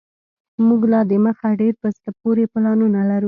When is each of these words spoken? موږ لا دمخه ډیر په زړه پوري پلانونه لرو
موږ 0.67 0.81
لا 0.91 0.99
دمخه 1.11 1.49
ډیر 1.61 1.73
په 1.81 1.87
زړه 1.95 2.11
پوري 2.19 2.45
پلانونه 2.53 2.99
لرو 3.09 3.19